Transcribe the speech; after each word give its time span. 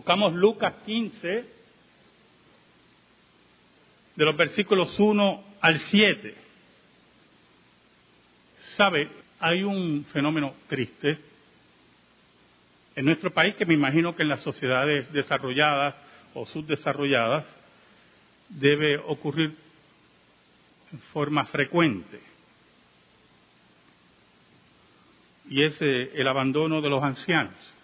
Buscamos 0.00 0.32
Lucas 0.32 0.72
15, 0.86 1.44
de 4.16 4.24
los 4.24 4.34
versículos 4.34 4.98
1 4.98 5.44
al 5.60 5.78
7. 5.78 6.34
¿Sabe? 8.78 9.10
Hay 9.40 9.62
un 9.62 10.06
fenómeno 10.06 10.54
triste 10.68 11.18
en 12.96 13.04
nuestro 13.04 13.30
país 13.30 13.54
que 13.56 13.66
me 13.66 13.74
imagino 13.74 14.16
que 14.16 14.22
en 14.22 14.30
las 14.30 14.40
sociedades 14.40 15.12
desarrolladas 15.12 15.96
o 16.32 16.46
subdesarrolladas 16.46 17.44
debe 18.48 18.96
ocurrir 18.96 19.54
en 20.94 20.98
forma 21.12 21.44
frecuente. 21.44 22.20
Y 25.50 25.62
es 25.62 25.76
eh, 25.82 26.12
el 26.14 26.26
abandono 26.26 26.80
de 26.80 26.88
los 26.88 27.02
ancianos. 27.02 27.76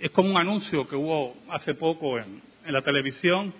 Es 0.00 0.10
como 0.12 0.30
un 0.30 0.36
anuncio 0.36 0.88
que 0.88 0.96
hubo 0.96 1.36
hace 1.50 1.74
poco 1.74 2.18
en, 2.18 2.42
la 2.66 2.82
televisión 2.82 3.54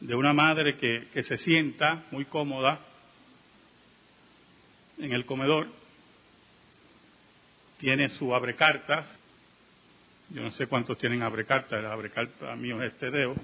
de 0.00 0.14
una 0.14 0.32
madre 0.32 0.76
que, 0.76 1.22
se 1.22 1.36
sienta 1.38 2.04
muy 2.12 2.24
cómoda 2.24 2.78
en 4.98 5.12
el 5.12 5.24
comedor, 5.26 5.66
tiene 7.78 8.10
su 8.10 8.32
abrecartas, 8.32 9.06
yo 10.30 10.42
no 10.42 10.52
sé 10.52 10.68
cuántos 10.68 10.98
tienen 10.98 11.22
abrecartas, 11.22 11.80
el 11.80 11.86
abrecarta 11.86 12.54
mío 12.54 12.80
es 12.80 12.92
este 12.92 13.10
dedo, 13.10 13.34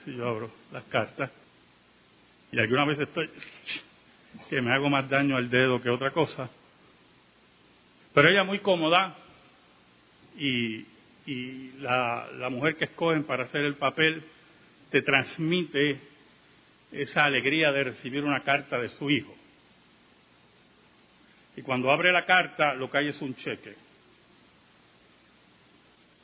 así 0.00 0.14
yo 0.14 0.28
abro 0.28 0.50
las 0.70 0.84
cartas, 0.84 1.30
y 2.52 2.60
alguna 2.60 2.84
vez 2.84 3.00
estoy 3.00 3.28
que 4.48 4.62
me 4.62 4.72
hago 4.72 4.88
más 4.88 5.08
daño 5.08 5.36
al 5.36 5.50
dedo 5.50 5.80
que 5.80 5.90
otra 5.90 6.12
cosa, 6.12 6.48
pero 8.14 8.28
ella 8.28 8.44
muy 8.44 8.60
cómoda 8.60 9.16
y, 10.38 10.86
la, 11.80 12.28
la 12.38 12.48
mujer 12.48 12.76
que 12.76 12.86
escogen 12.86 13.24
para 13.24 13.44
hacer 13.44 13.60
el 13.60 13.74
papel 13.74 14.22
te 14.90 15.02
transmite 15.02 16.00
esa 16.90 17.24
alegría 17.24 17.70
de 17.70 17.84
recibir 17.84 18.24
una 18.24 18.42
carta 18.42 18.78
de 18.78 18.88
su 18.90 19.10
hijo. 19.10 19.34
Y 21.54 21.62
cuando 21.62 21.90
abre 21.90 22.12
la 22.12 22.24
carta, 22.24 22.72
lo 22.74 22.90
que 22.90 22.98
hay 22.98 23.08
es 23.08 23.20
un 23.20 23.34
cheque. 23.34 23.74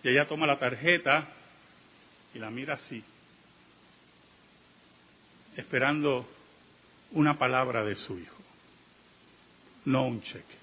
Y 0.05 0.09
ella 0.09 0.27
toma 0.27 0.47
la 0.47 0.59
tarjeta 0.59 1.28
y 2.34 2.39
la 2.39 2.51
mira 2.51 2.75
así, 2.75 3.03
esperando 5.56 6.28
una 7.12 7.39
palabra 7.39 7.84
de 7.84 7.95
su 7.95 8.19
hijo, 8.19 8.37
no 9.87 10.06
un 10.06 10.21
cheque. 10.23 10.56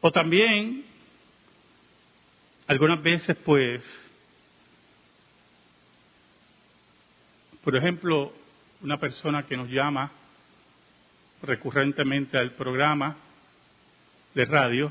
O 0.00 0.10
también, 0.10 0.84
algunas 2.66 3.02
veces, 3.02 3.36
pues, 3.44 3.84
por 7.62 7.76
ejemplo, 7.76 8.32
una 8.82 8.98
persona 8.98 9.44
que 9.44 9.56
nos 9.56 9.68
llama 9.68 10.10
recurrentemente 11.42 12.38
al 12.38 12.52
programa 12.52 13.16
de 14.34 14.44
radio, 14.44 14.90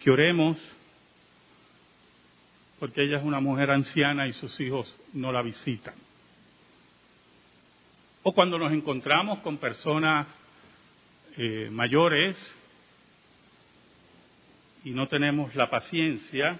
que 0.00 0.10
oremos 0.10 0.58
porque 2.78 3.02
ella 3.02 3.18
es 3.18 3.24
una 3.24 3.40
mujer 3.40 3.70
anciana 3.70 4.28
y 4.28 4.32
sus 4.32 4.58
hijos 4.60 4.96
no 5.12 5.32
la 5.32 5.42
visitan. 5.42 5.94
O 8.22 8.32
cuando 8.32 8.58
nos 8.58 8.72
encontramos 8.72 9.40
con 9.40 9.58
personas 9.58 10.26
eh, 11.36 11.68
mayores 11.70 12.36
y 14.88 14.92
no 14.92 15.06
tenemos 15.06 15.54
la 15.54 15.68
paciencia 15.68 16.58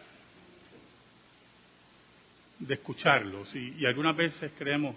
de 2.59 2.75
escucharlos. 2.75 3.49
Y, 3.55 3.87
algunas 3.87 4.15
veces 4.15 4.53
creemos, 4.59 4.94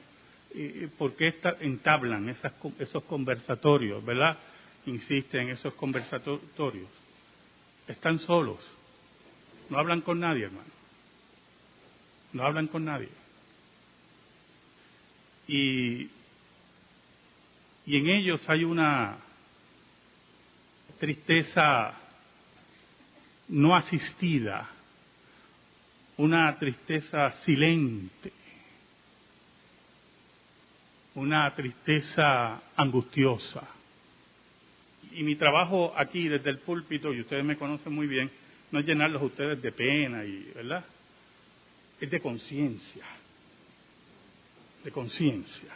¿por 0.98 1.16
qué 1.16 1.40
entablan 1.62 2.28
esos 2.28 3.04
conversatorios, 3.06 4.04
verdad? 4.04 4.38
Insisten 4.86 5.44
en 5.44 5.50
esos 5.52 5.74
conversatorios. 5.76 6.90
Están 7.88 8.20
solos. 8.20 8.60
No 9.70 9.80
hablan 9.80 10.02
con 10.02 10.20
nadie, 10.20 10.44
hermano. 10.44 10.70
No 12.34 12.44
hablan 12.44 12.68
con 12.68 12.84
nadie. 12.84 13.08
Y, 15.48 16.10
y 17.86 17.96
en 17.96 18.10
ellos 18.10 18.44
hay 18.50 18.66
una 18.66 19.20
tristeza 21.00 22.01
no 23.52 23.76
asistida, 23.76 24.68
una 26.18 26.58
tristeza 26.58 27.32
silente 27.44 28.34
una 31.16 31.54
tristeza 31.54 32.62
angustiosa. 32.76 33.68
Y 35.12 35.24
mi 35.24 35.36
trabajo 35.36 35.94
aquí 35.96 36.28
desde 36.28 36.50
el 36.50 36.60
púlpito, 36.60 37.14
y 37.14 37.22
ustedes 37.22 37.44
me 37.44 37.58
conocen 37.58 37.94
muy 37.94 38.08
bien, 38.08 38.32
no 38.72 38.80
es 38.80 38.86
llenarlos 38.86 39.22
a 39.22 39.26
ustedes 39.26 39.62
de 39.62 39.72
pena, 39.72 40.24
y, 40.24 40.52
¿verdad? 40.56 40.86
Es 42.00 42.10
de 42.10 42.22
conciencia, 42.22 43.06
de 44.84 44.92
conciencia. 44.92 45.74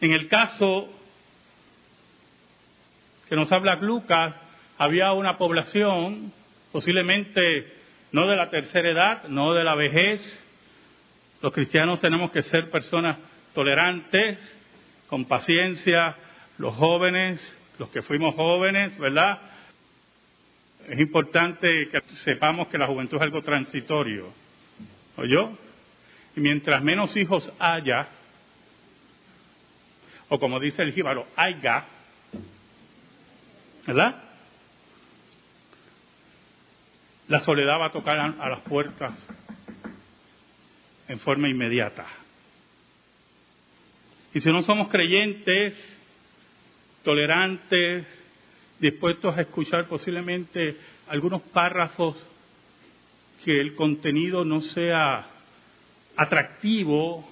En 0.00 0.12
el 0.12 0.28
caso 0.28 0.88
que 3.28 3.36
nos 3.36 3.52
habla 3.52 3.76
Lucas, 3.76 4.34
había 4.78 5.12
una 5.12 5.36
población, 5.36 6.32
posiblemente 6.70 7.72
no 8.12 8.26
de 8.26 8.36
la 8.36 8.48
tercera 8.48 8.90
edad, 8.90 9.24
no 9.28 9.52
de 9.52 9.64
la 9.64 9.74
vejez, 9.74 10.20
los 11.42 11.52
cristianos 11.52 12.00
tenemos 12.00 12.30
que 12.30 12.42
ser 12.42 12.70
personas 12.70 13.18
tolerantes, 13.54 14.38
con 15.08 15.24
paciencia, 15.24 16.16
los 16.58 16.74
jóvenes, 16.74 17.40
los 17.78 17.88
que 17.90 18.02
fuimos 18.02 18.34
jóvenes, 18.34 18.96
¿verdad? 18.98 19.40
Es 20.88 20.98
importante 20.98 21.88
que 21.88 22.00
sepamos 22.24 22.68
que 22.68 22.78
la 22.78 22.86
juventud 22.86 23.16
es 23.16 23.22
algo 23.22 23.42
transitorio. 23.42 24.32
¿Oyó? 25.16 25.50
Y 26.36 26.40
mientras 26.40 26.82
menos 26.82 27.16
hijos 27.16 27.52
haya, 27.58 28.08
o 30.28 30.38
como 30.38 30.60
dice 30.60 30.82
el 30.82 30.92
jíbaro, 30.92 31.26
haya, 31.36 31.84
¿verdad? 33.86 34.27
La 37.28 37.40
soledad 37.40 37.78
va 37.78 37.86
a 37.86 37.92
tocar 37.92 38.18
a 38.18 38.48
las 38.48 38.60
puertas 38.60 39.12
en 41.08 41.18
forma 41.20 41.48
inmediata. 41.48 42.06
Y 44.32 44.40
si 44.40 44.50
no 44.50 44.62
somos 44.62 44.88
creyentes, 44.88 45.74
tolerantes, 47.04 48.06
dispuestos 48.78 49.36
a 49.36 49.42
escuchar 49.42 49.88
posiblemente 49.88 50.76
algunos 51.08 51.42
párrafos 51.42 52.16
que 53.44 53.60
el 53.60 53.74
contenido 53.74 54.44
no 54.44 54.60
sea 54.60 55.26
atractivo 56.16 57.28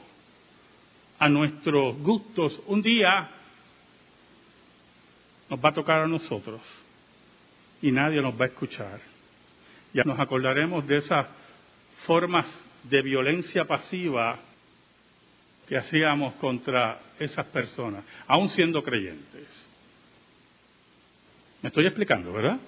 a 1.18 1.28
nuestros 1.28 1.96
gustos, 1.98 2.60
un 2.66 2.82
día 2.82 3.30
nos 5.48 5.64
va 5.64 5.70
a 5.70 5.74
tocar 5.74 6.02
a 6.02 6.06
nosotros 6.06 6.60
y 7.80 7.90
nadie 7.92 8.20
nos 8.20 8.38
va 8.38 8.44
a 8.44 8.48
escuchar. 8.48 9.15
Ya 9.96 10.04
nos 10.04 10.20
acordaremos 10.20 10.86
de 10.86 10.98
esas 10.98 11.26
formas 12.04 12.44
de 12.82 13.00
violencia 13.00 13.64
pasiva 13.64 14.38
que 15.66 15.74
hacíamos 15.74 16.34
contra 16.34 17.00
esas 17.18 17.46
personas, 17.46 18.04
aún 18.26 18.50
siendo 18.50 18.82
creyentes. 18.82 19.48
Me 21.62 21.68
estoy 21.68 21.86
explicando, 21.86 22.30
¿verdad? 22.30 22.58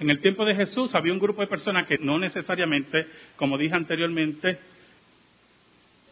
En 0.00 0.10
el 0.10 0.18
tiempo 0.18 0.44
de 0.44 0.56
Jesús 0.56 0.92
había 0.96 1.12
un 1.12 1.20
grupo 1.20 1.40
de 1.40 1.46
personas 1.46 1.86
que 1.86 1.98
no 1.98 2.18
necesariamente, 2.18 3.06
como 3.36 3.56
dije 3.56 3.76
anteriormente, 3.76 4.58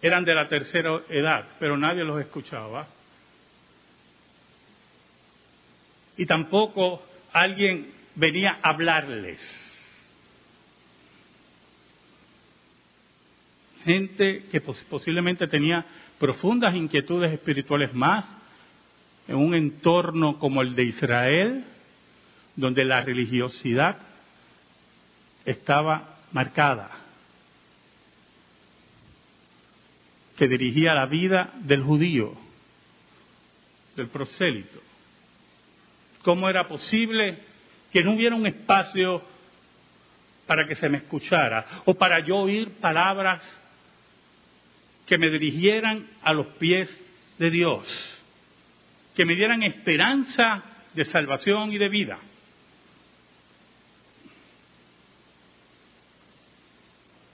eran 0.01 0.25
de 0.25 0.37
la 0.37 0.47
tercera 0.47 1.01
edad, 1.09 1.49
pero 1.59 1.77
nadie 1.77 2.05
los 2.05 2.21
escuchaba. 2.21 2.87
Y 6.17 6.27
tampoco 6.27 7.03
alguien 7.33 7.99
venía 8.15 8.59
a 8.63 8.71
hablarles. 8.71 9.71
gente 13.85 14.45
que 14.51 14.61
posiblemente 14.61 15.47
tenía 15.47 15.85
profundas 16.19 16.75
inquietudes 16.75 17.33
espirituales 17.33 17.95
más 17.95 18.27
en 19.27 19.37
un 19.37 19.55
entorno 19.55 20.39
como 20.39 20.63
el 20.63 20.75
de 20.75 20.85
Israel, 20.85 21.65
donde 22.57 22.85
la 22.85 23.01
religiosidad 23.03 23.99
estaba 25.45 26.19
marcada, 26.33 26.91
que 30.37 30.49
dirigía 30.49 30.95
la 30.95 31.07
vida 31.07 31.53
del 31.61 31.83
judío. 31.83 32.35
del 33.97 34.07
prosélito. 34.07 34.81
¿Cómo 36.23 36.49
era 36.49 36.69
posible 36.69 37.39
que 37.93 38.03
no 38.03 38.13
hubiera 38.13 38.37
un 38.37 38.47
espacio 38.47 39.23
para 40.47 40.67
que 40.67 40.75
se 40.75 40.89
me 40.89 40.99
escuchara 40.99 41.83
o 41.85 41.95
para 41.95 42.21
yo 42.27 42.37
oír 42.37 42.73
palabras 42.81 43.43
que 45.07 45.19
me 45.19 45.31
dirigieran 45.31 46.09
a 46.23 46.33
los 46.33 46.47
pies 46.59 46.89
de 47.39 47.51
Dios, 47.51 47.85
que 49.15 49.25
me 49.25 49.35
dieran 49.35 49.63
esperanza 49.63 50.63
de 50.95 51.05
salvación 51.05 51.73
y 51.73 51.79
de 51.79 51.89
vida? 51.89 52.19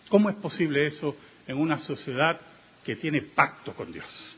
¿Cómo 0.08 0.30
es 0.30 0.36
posible 0.36 0.86
eso 0.86 1.16
en 1.46 1.58
una 1.58 1.78
sociedad 1.78 2.40
que 2.84 2.96
tiene 2.96 3.22
pacto 3.22 3.74
con 3.74 3.92
Dios? 3.92 4.36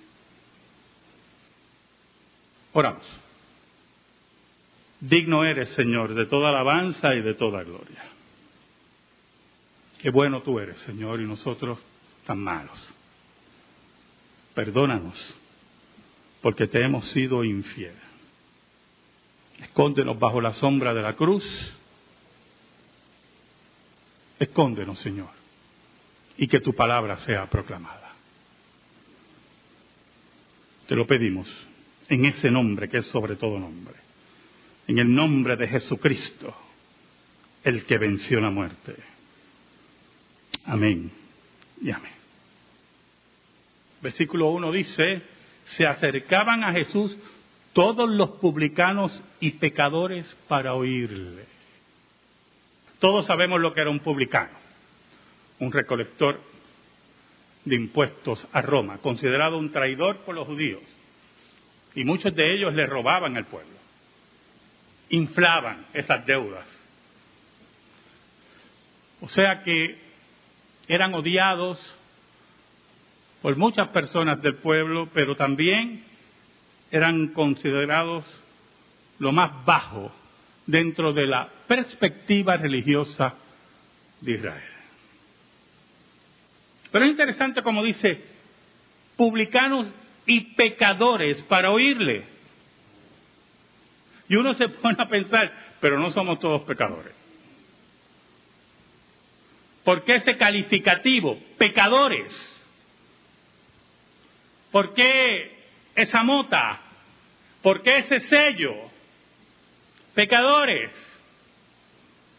Oramos. 2.73 3.28
Digno 5.01 5.45
eres, 5.45 5.69
Señor, 5.71 6.15
de 6.15 6.27
toda 6.27 6.49
alabanza 6.49 7.15
y 7.15 7.23
de 7.23 7.35
toda 7.35 7.63
gloria. 7.63 8.05
Qué 10.01 10.11
bueno 10.11 10.43
tú 10.43 10.59
eres, 10.59 10.79
Señor, 10.81 11.21
y 11.21 11.25
nosotros 11.25 11.79
tan 12.25 12.39
malos. 12.39 12.95
Perdónanos, 14.55 15.15
porque 16.43 16.67
te 16.67 16.85
hemos 16.85 17.07
sido 17.09 17.45
infiel. 17.45 17.95
Escóndenos 19.61 20.19
bajo 20.19 20.41
la 20.41 20.53
sombra 20.53 20.93
de 20.95 21.03
la 21.03 21.15
cruz. 21.15 21.45
Escóndenos, 24.39 24.99
Señor, 24.99 25.31
y 26.37 26.49
que 26.49 26.61
tu 26.61 26.75
palabra 26.75 27.19
sea 27.19 27.47
proclamada. 27.47 28.15
Te 30.89 30.97
lo 30.97 31.07
pedimos 31.07 31.49
en 32.09 32.25
ese 32.25 32.51
nombre 32.51 32.89
que 32.89 32.99
es 32.99 33.07
sobre 33.07 33.37
todo 33.37 33.59
nombre 33.59 34.08
en 34.89 34.99
el 34.99 35.15
nombre 35.15 35.55
de 35.57 35.69
Jesucristo, 35.69 36.57
el 37.63 37.85
que 37.85 37.99
venció 37.99 38.41
la 38.41 38.51
muerte. 38.51 38.97
Amén 40.65 41.13
y 41.83 41.91
amén. 41.91 42.13
Versículo 44.01 44.49
1 44.49 44.73
dice, 44.73 45.23
se 45.67 45.87
acercaban 45.87 46.65
a 46.65 46.73
Jesús 46.73 47.17
todos 47.75 48.09
los 48.09 48.31
publicanos 48.41 49.23
y 49.41 49.53
pecadores 49.53 50.27
para 50.49 50.75
oírle. 50.75 51.45
Todos 52.99 53.27
sabemos 53.27 53.61
lo 53.61 53.75
que 53.75 53.83
era 53.83 53.91
un 53.91 54.01
publicano, 54.01 54.57
un 55.61 55.71
recolector 55.71 56.41
de 57.67 57.77
impuestos 57.77 58.47
a 58.53 58.63
Roma, 58.63 58.99
considerado 58.99 59.59
un 59.59 59.71
traidor 59.71 60.21
por 60.21 60.35
los 60.35 60.47
judíos. 60.47 60.81
Y 61.95 62.05
muchos 62.05 62.35
de 62.35 62.55
ellos 62.55 62.75
le 62.75 62.87
robaban 62.87 63.37
al 63.37 63.45
pueblo 63.45 63.78
inflaban 65.11 65.87
esas 65.93 66.25
deudas. 66.27 66.67
O 69.21 69.29
sea 69.29 69.63
que 69.63 69.99
eran 70.87 71.15
odiados 71.15 71.79
por 73.43 73.57
muchas 73.57 73.89
personas 73.89 74.41
del 74.43 74.57
pueblo, 74.57 75.09
pero 75.13 75.37
también 75.37 76.05
eran 76.91 77.29
considerados 77.29 78.25
lo 79.19 79.33
más 79.33 79.65
bajo 79.65 80.13
dentro 80.67 81.13
de 81.13 81.27
la 81.27 81.49
perspectiva 81.67 82.57
religiosa 82.57 83.35
de 84.21 84.33
Israel. 84.33 84.63
Pero 86.91 87.05
es 87.05 87.11
interesante 87.11 87.63
como 87.63 87.83
dice, 87.83 88.23
publicanos 89.17 89.93
y 90.27 90.55
pecadores 90.55 91.43
para 91.43 91.71
oírle. 91.71 92.25
Y 94.29 94.37
uno 94.37 94.55
se 94.55 94.69
pone 94.69 94.97
a 94.99 95.09
pensar, 95.09 95.53
pero 95.81 95.99
no 95.99 96.11
somos 96.11 96.39
todos 96.39 96.63
pecadores. 96.63 97.15
¿Por 99.85 100.05
qué 100.05 100.17
ese 100.17 100.37
calificativo? 100.37 101.39
Pecadores. 101.57 102.35
¿Por 104.71 104.93
qué 104.93 105.59
esa 105.95 106.23
mota? 106.23 106.81
¿Por 107.63 107.83
qué 107.83 107.99
ese 108.01 108.21
sello? 108.21 108.75
Pecadores. 110.15 110.91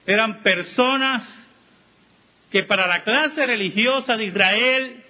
Eran 0.05 0.43
personas 0.43 1.23
que 2.51 2.63
para 2.63 2.85
la 2.85 3.03
clase 3.03 3.43
religiosa 3.45 4.15
de 4.15 4.25
Israel 4.25 5.03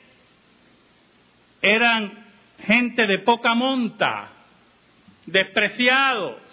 eran 1.62 2.26
gente 2.66 3.06
de 3.06 3.20
poca 3.20 3.54
monta, 3.54 4.30
despreciados 5.26 6.49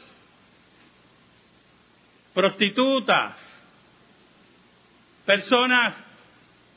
prostitutas, 2.36 3.34
personas 5.24 5.94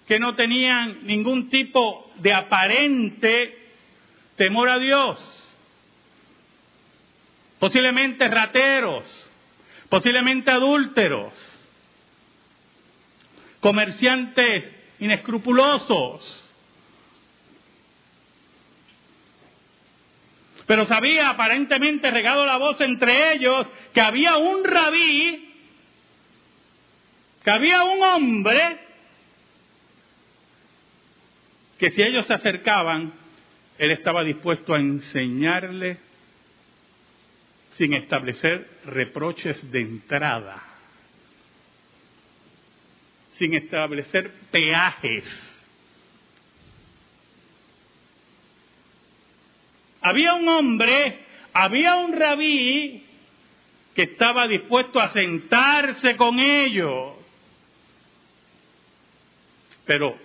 que 0.07 0.17
no 0.17 0.33
tenían 0.33 1.05
ningún 1.05 1.49
tipo 1.49 2.13
de 2.15 2.33
aparente 2.33 3.57
temor 4.37 4.69
a 4.69 4.79
Dios, 4.79 5.19
posiblemente 7.59 8.29
rateros, 8.29 9.03
posiblemente 9.89 10.49
adúlteros, 10.49 11.33
comerciantes 13.59 14.71
inescrupulosos. 14.99 16.45
Pero 20.65 20.85
sabía 20.85 21.31
aparentemente 21.31 22.09
regado 22.11 22.45
la 22.45 22.55
voz 22.55 22.79
entre 22.79 23.33
ellos 23.33 23.67
que 23.93 23.99
había 23.99 24.37
un 24.37 24.63
rabí 24.63 25.48
había 27.49 27.83
un 27.83 28.03
hombre 28.03 28.77
que 31.77 31.91
si 31.91 32.01
ellos 32.01 32.27
se 32.27 32.33
acercaban, 32.33 33.13
él 33.77 33.91
estaba 33.91 34.23
dispuesto 34.23 34.73
a 34.73 34.79
enseñarle 34.79 35.97
sin 37.77 37.93
establecer 37.93 38.69
reproches 38.85 39.71
de 39.71 39.79
entrada, 39.79 40.61
sin 43.37 43.53
establecer 43.53 44.31
peajes. 44.51 45.45
Había 50.01 50.33
un 50.33 50.47
hombre, 50.49 51.19
había 51.53 51.95
un 51.95 52.11
rabí 52.11 53.05
que 53.95 54.03
estaba 54.03 54.47
dispuesto 54.47 54.99
a 54.99 55.13
sentarse 55.13 56.17
con 56.17 56.39
ellos 56.39 57.18
pero 59.89 60.15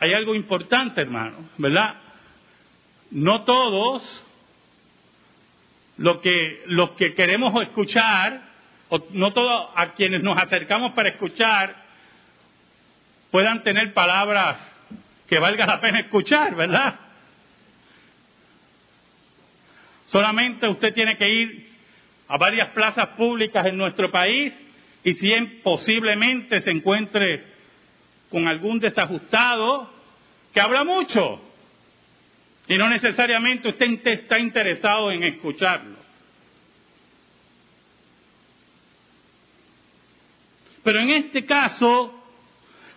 hay 0.00 0.12
algo 0.12 0.34
importante, 0.34 1.00
hermano, 1.00 1.36
¿verdad? 1.56 1.94
No 3.12 3.44
todos 3.44 4.26
lo 5.98 6.20
que, 6.20 6.64
los 6.66 6.90
que 6.96 7.14
queremos 7.14 7.54
escuchar, 7.62 8.42
o 8.88 9.06
no 9.12 9.32
todos 9.32 9.70
a 9.76 9.92
quienes 9.92 10.20
nos 10.20 10.36
acercamos 10.36 10.94
para 10.94 11.10
escuchar, 11.10 11.76
puedan 13.30 13.62
tener 13.62 13.94
palabras 13.94 14.58
que 15.28 15.38
valga 15.38 15.64
la 15.64 15.80
pena 15.80 16.00
escuchar, 16.00 16.56
¿verdad? 16.56 16.98
Solamente 20.06 20.66
usted 20.66 20.92
tiene 20.92 21.16
que 21.16 21.28
ir 21.28 21.70
a 22.26 22.36
varias 22.36 22.70
plazas 22.70 23.10
públicas 23.10 23.64
en 23.64 23.76
nuestro 23.76 24.10
país 24.10 24.52
y 25.04 25.14
si 25.14 25.30
posiblemente 25.62 26.60
se 26.60 26.70
encuentre 26.70 27.44
con 28.30 28.46
algún 28.46 28.78
desajustado 28.78 29.92
que 30.52 30.60
habla 30.60 30.84
mucho 30.84 31.40
y 32.68 32.76
no 32.76 32.88
necesariamente 32.88 33.68
usted 33.68 33.86
está 34.04 34.38
interesado 34.38 35.10
en 35.10 35.24
escucharlo. 35.24 35.96
Pero 40.84 41.00
en 41.00 41.10
este 41.10 41.44
caso, 41.44 42.14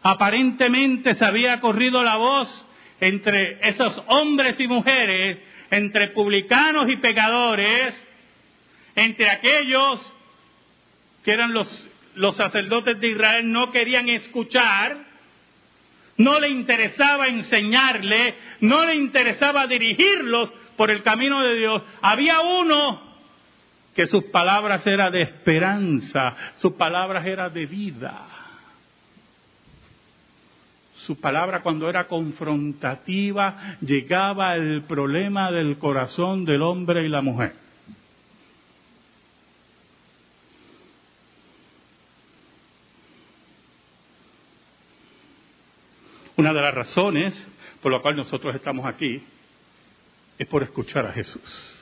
aparentemente 0.04 1.16
se 1.16 1.26
había 1.26 1.60
corrido 1.62 2.04
la 2.04 2.18
voz 2.18 2.68
entre 3.00 3.68
esos 3.68 4.02
hombres 4.08 4.60
y 4.60 4.68
mujeres, 4.68 5.40
entre 5.72 6.10
publicanos 6.10 6.90
y 6.90 6.98
pecadores, 6.98 7.96
entre 8.96 9.30
aquellos 9.30 10.14
que 11.24 11.32
eran 11.32 11.54
los 11.54 11.90
los 12.16 12.36
sacerdotes 12.36 13.00
de 13.00 13.10
Israel 13.10 13.52
no 13.52 13.72
querían 13.72 14.10
escuchar, 14.10 14.98
no 16.18 16.40
le 16.40 16.50
interesaba 16.50 17.28
enseñarle, 17.28 18.36
no 18.62 18.86
le 18.86 18.96
interesaba 18.96 19.68
dirigirlos 19.68 20.50
por 20.78 20.92
el 20.92 21.04
camino 21.04 21.42
de 21.42 21.58
Dios. 21.58 21.84
Había 22.02 22.42
uno 22.42 23.02
que 23.96 24.08
sus 24.08 24.26
palabras 24.26 24.86
eran 24.88 25.12
de 25.12 25.22
esperanza, 25.22 26.36
sus 26.60 26.74
palabras 26.74 27.26
eran 27.26 27.54
de 27.54 27.66
vida. 27.66 28.28
su 31.02 31.20
palabra 31.20 31.64
cuando 31.64 31.90
era 31.90 32.08
confrontativa 32.08 33.78
llegaba 33.82 34.52
al 34.52 34.84
problema 34.84 35.52
del 35.52 35.80
corazón 35.80 36.46
del 36.46 36.62
hombre 36.62 37.04
y 37.04 37.10
la 37.10 37.24
mujer. 37.24 37.54
De 46.54 46.62
las 46.62 46.74
razones 46.74 47.34
por 47.82 47.94
la 47.94 48.00
cual 48.00 48.18
nosotros 48.18 48.54
estamos 48.54 48.86
aquí 48.86 49.24
es 50.38 50.48
por 50.48 50.64
escuchar 50.64 51.06
a 51.06 51.14
Jesús. 51.14 51.78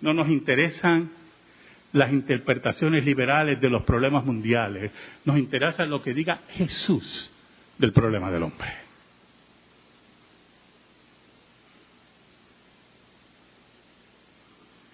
No 0.00 0.14
nos 0.14 0.28
interesan 0.28 1.10
las 1.92 2.12
interpretaciones 2.12 3.04
liberales 3.04 3.60
de 3.60 3.68
los 3.68 3.84
problemas 3.84 4.24
mundiales. 4.24 4.90
Nos 5.24 5.38
interesa 5.38 5.84
lo 5.84 6.00
que 6.02 6.14
diga 6.14 6.40
Jesús 6.48 7.30
del 7.76 7.92
problema 7.92 8.30
del 8.30 8.44
hombre. 8.44 8.72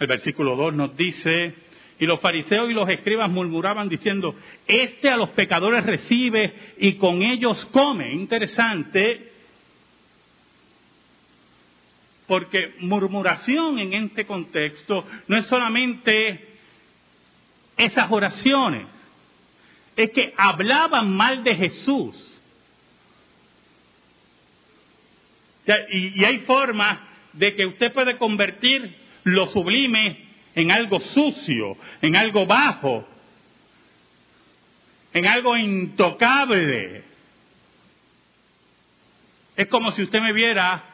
El 0.01 0.07
versículo 0.07 0.57
2 0.57 0.75
nos 0.75 0.97
dice, 0.97 1.55
y 2.01 2.07
los 2.07 2.19
fariseos 2.21 2.71
y 2.71 2.73
los 2.73 2.89
escribas 2.89 3.31
murmuraban 3.31 3.89
diciendo, 3.89 4.35
este 4.67 5.11
a 5.11 5.17
los 5.17 5.31
pecadores 5.31 5.85
recibe 5.85 6.53
y 6.79 6.95
con 6.95 7.23
ellos 7.23 7.67
come. 7.67 8.11
Interesante, 8.13 9.31
porque 12.27 12.75
murmuración 12.81 13.79
en 13.79 13.93
este 13.93 14.25
contexto 14.25 15.05
no 15.29 15.37
es 15.37 15.45
solamente 15.45 16.49
esas 17.77 18.11
oraciones 18.11 18.87
es 19.97 20.11
que 20.11 20.33
hablaban 20.37 21.15
mal 21.15 21.45
de 21.45 21.55
Jesús. 21.55 22.27
Y, 25.93 26.25
hay 26.25 26.39
formas 26.41 26.99
de 27.35 27.55
que 27.55 27.67
usted 27.67 27.93
puede 27.93 28.17
convertir 28.17 28.97
lo 29.25 29.47
sublime 29.49 30.30
en 30.55 30.71
algo 30.71 31.01
sucio, 31.01 31.77
en 32.03 32.17
algo 32.17 32.47
bajo, 32.47 33.07
en 35.13 35.27
algo 35.27 35.57
intocable. 35.57 37.05
Es 39.57 39.69
como 39.69 39.93
si 39.93 40.03
usted 40.03 40.21
me 40.21 40.33
viera 40.33 40.85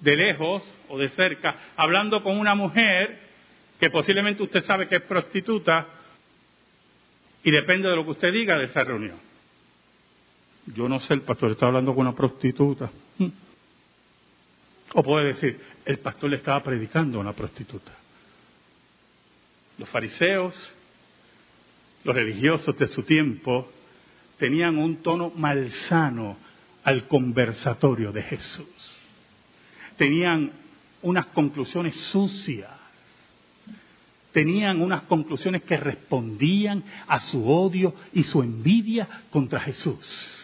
de 0.00 0.16
lejos 0.16 0.62
o 0.88 0.98
de 0.98 1.08
cerca 1.10 1.56
hablando 1.76 2.22
con 2.22 2.38
una 2.38 2.54
mujer 2.54 3.18
que 3.78 3.90
posiblemente 3.90 4.42
usted 4.42 4.60
sabe 4.60 4.88
que 4.88 4.96
es 4.96 5.02
prostituta 5.02 5.86
y 7.42 7.50
depende 7.50 7.88
de 7.88 7.96
lo 7.96 8.04
que 8.04 8.12
usted 8.12 8.32
diga 8.32 8.56
de 8.56 8.64
esa 8.64 8.84
reunión. 8.84 9.18
Yo 10.66 10.88
no 10.88 10.98
sé, 11.00 11.14
el 11.14 11.22
pastor 11.22 11.50
está 11.50 11.66
hablando 11.66 11.94
con 11.94 12.06
una 12.06 12.16
prostituta. 12.16 12.90
O 14.94 15.02
puede 15.02 15.26
decir, 15.26 15.60
el 15.84 15.98
pastor 15.98 16.30
le 16.30 16.36
estaba 16.36 16.62
predicando 16.62 17.18
a 17.18 17.20
una 17.20 17.32
prostituta. 17.32 17.92
Los 19.76 19.88
fariseos, 19.88 20.72
los 22.04 22.14
religiosos 22.14 22.76
de 22.78 22.88
su 22.88 23.02
tiempo, 23.02 23.70
tenían 24.38 24.78
un 24.78 25.02
tono 25.02 25.30
malsano 25.30 26.36
al 26.84 27.06
conversatorio 27.08 28.12
de 28.12 28.22
Jesús. 28.22 29.00
Tenían 29.96 30.52
unas 31.02 31.26
conclusiones 31.26 31.96
sucias 31.96 32.70
tenían 34.34 34.82
unas 34.82 35.02
conclusiones 35.02 35.62
que 35.62 35.76
respondían 35.76 36.82
a 37.06 37.20
su 37.20 37.48
odio 37.48 37.94
y 38.12 38.24
su 38.24 38.42
envidia 38.42 39.08
contra 39.30 39.60
Jesús. 39.60 40.43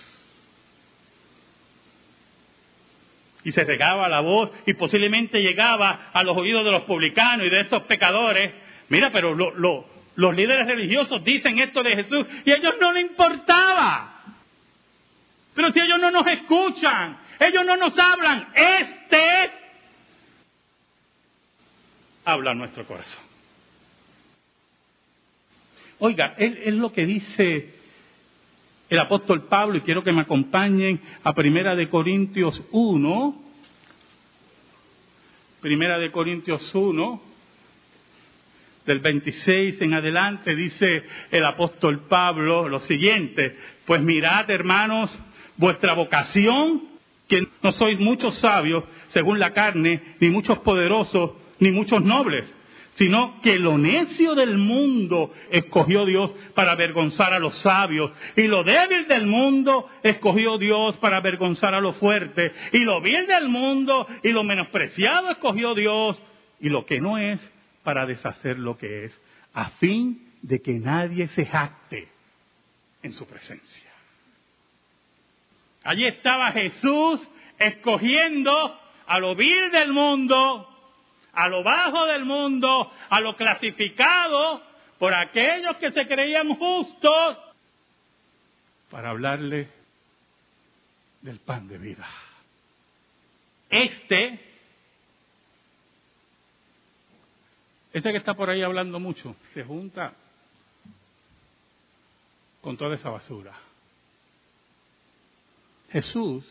Y 3.44 3.52
se 3.52 3.64
regaba 3.64 4.08
la 4.08 4.20
voz 4.20 4.50
y 4.66 4.74
posiblemente 4.74 5.40
llegaba 5.40 6.10
a 6.12 6.22
los 6.22 6.36
oídos 6.36 6.64
de 6.64 6.70
los 6.70 6.82
publicanos 6.82 7.46
y 7.46 7.50
de 7.50 7.60
estos 7.60 7.84
pecadores. 7.84 8.52
Mira, 8.88 9.10
pero 9.10 9.34
los 9.34 10.36
líderes 10.36 10.66
religiosos 10.66 11.24
dicen 11.24 11.58
esto 11.58 11.82
de 11.82 11.96
Jesús 11.96 12.26
y 12.44 12.52
a 12.52 12.56
ellos 12.56 12.74
no 12.80 12.92
les 12.92 13.06
importaba. 13.06 14.16
Pero 15.54 15.72
si 15.72 15.80
ellos 15.80 15.98
no 16.00 16.10
nos 16.10 16.26
escuchan, 16.26 17.18
ellos 17.38 17.64
no 17.64 17.76
nos 17.76 17.98
hablan, 17.98 18.48
este 18.54 19.50
habla 22.24 22.54
nuestro 22.54 22.86
corazón. 22.86 23.24
Oiga, 25.98 26.34
es 26.38 26.74
lo 26.74 26.92
que 26.92 27.04
dice 27.04 27.79
el 28.90 28.98
apóstol 28.98 29.46
Pablo, 29.46 29.78
y 29.78 29.82
quiero 29.82 30.02
que 30.02 30.12
me 30.12 30.22
acompañen 30.22 31.00
a 31.22 31.32
Primera 31.32 31.76
de 31.76 31.88
Corintios 31.88 32.60
1. 32.72 33.42
Primera 35.60 35.98
de 35.98 36.10
Corintios 36.10 36.74
1, 36.74 37.22
del 38.86 38.98
26 38.98 39.80
en 39.82 39.94
adelante, 39.94 40.56
dice 40.56 41.04
el 41.30 41.44
apóstol 41.44 42.06
Pablo 42.08 42.68
lo 42.68 42.80
siguiente, 42.80 43.56
pues 43.84 44.02
mirad 44.02 44.50
hermanos, 44.50 45.16
vuestra 45.56 45.92
vocación, 45.92 46.88
que 47.28 47.46
no 47.62 47.70
sois 47.72 48.00
muchos 48.00 48.34
sabios 48.36 48.82
según 49.10 49.38
la 49.38 49.52
carne, 49.52 50.02
ni 50.18 50.30
muchos 50.30 50.58
poderosos, 50.60 51.32
ni 51.60 51.70
muchos 51.70 52.02
nobles 52.02 52.52
sino 53.00 53.40
que 53.40 53.58
lo 53.58 53.78
necio 53.78 54.34
del 54.34 54.58
mundo 54.58 55.32
escogió 55.50 56.04
Dios 56.04 56.32
para 56.54 56.72
avergonzar 56.72 57.32
a 57.32 57.38
los 57.38 57.54
sabios, 57.56 58.12
y 58.36 58.42
lo 58.42 58.62
débil 58.62 59.08
del 59.08 59.26
mundo 59.26 59.88
escogió 60.02 60.58
Dios 60.58 60.98
para 60.98 61.16
avergonzar 61.16 61.72
a 61.72 61.80
los 61.80 61.96
fuertes, 61.96 62.52
y 62.74 62.80
lo 62.80 63.00
vil 63.00 63.26
del 63.26 63.48
mundo 63.48 64.06
y 64.22 64.32
lo 64.32 64.44
menospreciado 64.44 65.30
escogió 65.30 65.74
Dios, 65.74 66.20
y 66.60 66.68
lo 66.68 66.84
que 66.84 67.00
no 67.00 67.16
es 67.16 67.40
para 67.84 68.04
deshacer 68.04 68.58
lo 68.58 68.76
que 68.76 69.06
es, 69.06 69.18
a 69.54 69.70
fin 69.70 70.34
de 70.42 70.60
que 70.60 70.74
nadie 70.74 71.28
se 71.28 71.46
jacte 71.46 72.06
en 73.02 73.14
su 73.14 73.26
presencia. 73.26 73.90
Allí 75.84 76.04
estaba 76.04 76.52
Jesús 76.52 77.26
escogiendo 77.58 78.78
a 79.06 79.18
lo 79.18 79.34
vil 79.34 79.70
del 79.70 79.90
mundo 79.94 80.66
a 81.32 81.48
lo 81.48 81.62
bajo 81.62 82.06
del 82.06 82.24
mundo, 82.24 82.90
a 83.08 83.20
lo 83.20 83.36
clasificado 83.36 84.62
por 84.98 85.14
aquellos 85.14 85.76
que 85.76 85.90
se 85.92 86.06
creían 86.06 86.54
justos, 86.56 87.38
para 88.90 89.10
hablarle 89.10 89.68
del 91.22 91.38
pan 91.38 91.68
de 91.68 91.78
vida. 91.78 92.06
Este, 93.68 94.40
ese 97.92 98.10
que 98.10 98.18
está 98.18 98.34
por 98.34 98.50
ahí 98.50 98.62
hablando 98.62 98.98
mucho, 98.98 99.36
se 99.54 99.62
junta 99.62 100.12
con 102.60 102.76
toda 102.76 102.96
esa 102.96 103.10
basura. 103.10 103.54
Jesús 105.92 106.44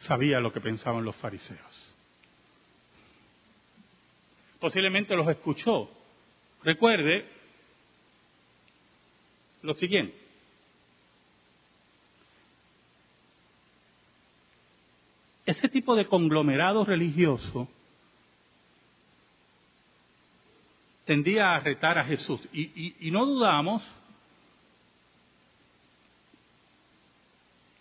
sabía 0.00 0.40
lo 0.40 0.52
que 0.52 0.60
pensaban 0.60 1.04
los 1.04 1.16
fariseos 1.16 1.91
posiblemente 4.62 5.16
los 5.16 5.28
escuchó. 5.28 5.90
Recuerde 6.62 7.28
lo 9.62 9.74
siguiente. 9.74 10.16
Ese 15.44 15.68
tipo 15.68 15.96
de 15.96 16.06
conglomerado 16.06 16.84
religioso 16.84 17.68
tendía 21.06 21.54
a 21.54 21.58
retar 21.58 21.98
a 21.98 22.04
Jesús. 22.04 22.40
Y, 22.52 23.08
y 23.08 23.10
no 23.10 23.26
dudamos 23.26 23.82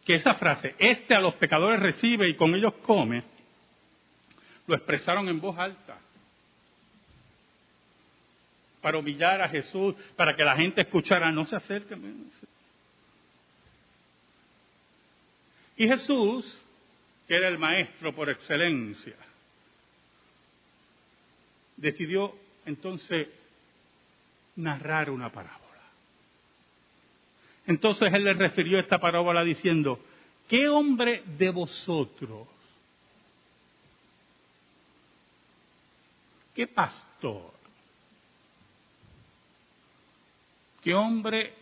que 0.04 0.16
esa 0.16 0.34
frase, 0.34 0.74
este 0.80 1.14
a 1.14 1.22
los 1.22 1.36
pecadores 1.36 1.80
recibe 1.80 2.28
y 2.28 2.36
con 2.36 2.56
ellos 2.56 2.74
come, 2.82 3.24
lo 4.66 4.74
expresaron 4.74 5.30
en 5.30 5.40
voz 5.40 5.56
alta 5.60 6.00
para 8.82 8.98
humillar 8.98 9.42
a 9.42 9.50
Jesús, 9.50 9.96
para 10.16 10.36
que 10.36 10.44
la 10.44 10.56
gente 10.56 10.82
escuchara, 10.82 11.32
no 11.32 11.46
se 11.46 11.56
acerque. 11.56 11.96
Y 15.78 15.88
Jesús, 15.88 16.62
que 17.28 17.36
era 17.36 17.48
el 17.48 17.58
maestro 17.58 18.14
por 18.14 18.30
excelencia, 18.30 19.16
decidió 21.78 22.36
entonces 22.66 23.28
narrar 24.56 25.10
una 25.10 25.32
parábola. 25.32 25.62
Entonces 27.68 28.12
él 28.14 28.24
le 28.24 28.34
refirió 28.34 28.80
esta 28.80 29.00
parábola 29.00 29.44
diciendo, 29.44 30.00
¿qué 30.48 30.68
hombre 30.68 31.24
de 31.38 31.50
vosotros, 31.52 32.48
qué 36.54 36.68
pastor, 36.68 37.61
qué 40.84 40.94
hombre 40.94 41.54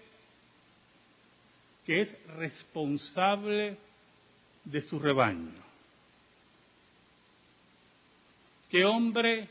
que 1.85 2.01
es 2.01 2.25
responsable 2.35 3.77
de 4.63 4.81
su 4.81 4.99
rebaño, 4.99 5.53
qué 8.69 8.85
hombre 8.85 9.49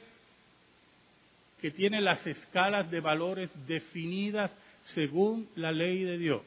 que 1.60 1.70
tiene 1.70 2.00
las 2.00 2.24
escalas 2.26 2.90
de 2.90 3.00
valores 3.00 3.50
definidas 3.66 4.54
según 4.94 5.48
la 5.56 5.72
ley 5.72 6.04
de 6.04 6.18
Dios. 6.18 6.42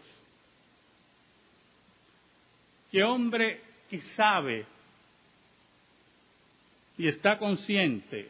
Qué 2.91 3.03
hombre 3.03 3.61
que 3.89 4.01
sabe 4.15 4.65
y 6.97 7.07
está 7.07 7.37
consciente 7.37 8.29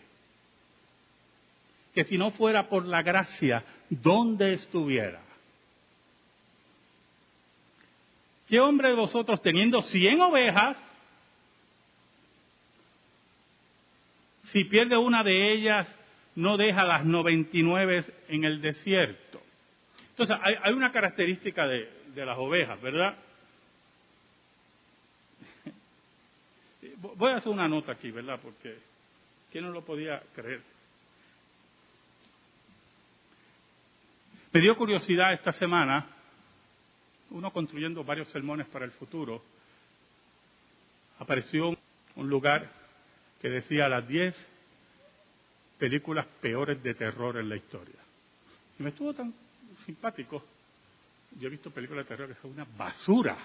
que 1.94 2.04
si 2.06 2.18
no 2.18 2.32
fuera 2.32 2.70
por 2.70 2.86
la 2.86 3.02
gracia, 3.02 3.64
¿dónde 3.92 4.54
estuviera? 4.54 5.22
¿Qué 8.48 8.60
hombre 8.60 8.90
de 8.90 8.96
vosotros 8.96 9.42
teniendo 9.42 9.82
cien 9.82 10.20
ovejas, 10.22 10.78
si 14.46 14.64
pierde 14.66 14.98
una 14.98 15.24
de 15.24 15.54
ellas, 15.54 15.88
no 16.36 16.58
deja 16.58 16.84
las 16.84 17.06
noventa 17.06 17.50
y 17.54 17.64
nueve 17.64 18.04
en 18.28 18.44
el 18.44 18.62
desierto? 18.62 19.42
Entonces, 20.10 20.38
hay, 20.42 20.74
una 20.74 20.92
característica 20.92 21.66
de, 21.68 21.90
de 22.14 22.26
las 22.26 22.38
ovejas, 22.38 22.82
¿verdad? 22.82 23.16
Voy 26.98 27.32
a 27.32 27.38
hacer 27.38 27.52
una 27.52 27.68
nota 27.68 27.94
aquí, 27.94 28.12
¿verdad? 28.12 28.40
Porque 28.42 28.78
¿quién 29.52 29.66
no 29.66 29.72
lo 29.72 29.84
podía 29.84 30.22
creer? 30.36 30.62
Me 34.54 34.60
dio 34.60 34.76
curiosidad 34.76 35.34
esta 35.34 35.54
semana, 35.54 36.08
uno 37.30 37.52
construyendo 37.54 38.04
varios 38.04 38.28
sermones 38.30 38.68
para 38.68 38.84
el 38.84 38.92
futuro, 38.92 39.42
apareció 41.20 41.70
un 42.16 42.30
lugar 42.30 42.70
que 43.42 43.50
decía 43.50 43.88
las 43.88 44.06
diez 44.08 44.36
películas 45.80 46.26
peores 46.42 46.84
de 46.84 46.94
terror 46.96 47.38
en 47.38 47.48
la 47.48 47.56
historia. 47.56 47.96
Y 48.78 48.84
me 48.84 48.90
estuvo 48.90 49.14
tan 49.14 49.34
simpático. 49.86 50.44
Yo 51.40 51.48
he 51.48 51.52
visto 51.52 51.72
películas 51.72 52.06
de 52.06 52.10
terror 52.10 52.28
que 52.28 52.42
son 52.42 52.52
una 52.52 52.68
basura 52.78 53.38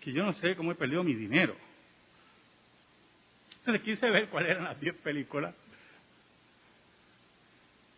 que 0.00 0.12
yo 0.12 0.24
no 0.24 0.32
sé 0.34 0.56
cómo 0.56 0.72
he 0.72 0.76
perdido 0.76 1.02
mi 1.02 1.14
dinero. 1.14 1.54
Entonces 3.58 3.82
quise 3.82 4.08
ver 4.08 4.28
cuáles 4.28 4.52
eran 4.52 4.64
las 4.64 4.80
10 4.80 4.96
películas. 4.96 5.54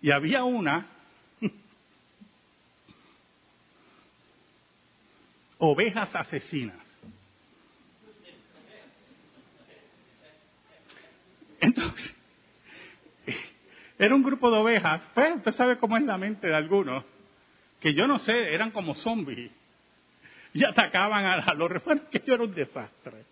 Y 0.01 0.11
había 0.11 0.43
una, 0.43 0.87
Ovejas 5.65 6.13
Asesinas. 6.17 6.77
Entonces, 11.61 12.17
era 13.97 14.13
un 14.13 14.25
grupo 14.25 14.51
de 14.51 14.57
ovejas, 14.59 15.09
pues 15.15 15.37
usted 15.37 15.53
sabe 15.53 15.79
cómo 15.79 15.97
es 15.97 16.03
la 16.03 16.19
mente 16.19 16.49
de 16.49 16.57
algunos, 16.57 17.05
que 17.79 17.95
yo 17.95 18.09
no 18.09 18.19
sé, 18.19 18.33
eran 18.33 18.73
como 18.73 18.97
zombies 18.97 19.53
y 20.53 20.65
atacaban 20.65 21.27
a, 21.27 21.55
los 21.55 21.71
refuerzos, 21.71 22.09
que 22.09 22.21
yo 22.27 22.35
era 22.35 22.43
un 22.43 22.55
desastre. 22.55 23.25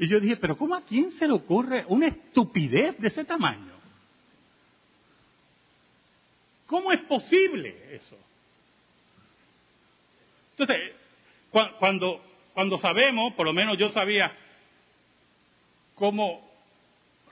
Y 0.00 0.08
yo 0.08 0.18
dije, 0.18 0.36
pero 0.36 0.58
¿cómo 0.58 0.74
a 0.74 0.82
quién 0.82 1.12
se 1.12 1.28
le 1.28 1.34
ocurre 1.34 1.84
una 1.86 2.08
estupidez 2.08 2.98
de 2.98 3.06
ese 3.06 3.24
tamaño? 3.24 3.74
¿Cómo 6.66 6.90
es 6.90 7.02
posible 7.02 7.94
eso? 7.94 8.18
Entonces, 10.50 11.03
cuando, 11.78 12.24
cuando 12.52 12.78
sabemos, 12.78 13.32
por 13.34 13.46
lo 13.46 13.52
menos 13.52 13.78
yo 13.78 13.88
sabía 13.90 14.32
cómo 15.94 16.48